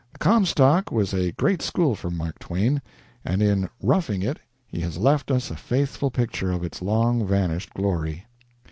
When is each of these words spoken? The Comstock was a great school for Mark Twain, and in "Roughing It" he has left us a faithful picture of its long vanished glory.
The 0.13 0.17
Comstock 0.17 0.91
was 0.91 1.13
a 1.13 1.31
great 1.33 1.61
school 1.61 1.93
for 1.93 2.09
Mark 2.09 2.39
Twain, 2.39 2.81
and 3.23 3.39
in 3.39 3.69
"Roughing 3.83 4.23
It" 4.23 4.39
he 4.65 4.79
has 4.79 4.97
left 4.97 5.29
us 5.29 5.51
a 5.51 5.55
faithful 5.55 6.09
picture 6.09 6.51
of 6.51 6.63
its 6.63 6.81
long 6.81 7.23
vanished 7.23 7.71
glory. 7.75 8.25